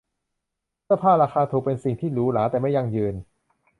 [0.83, 3.15] เสื้อผ้าราคาถูกเป็นสิ่งที่หรูหราแต่ไม่ยั่งยืน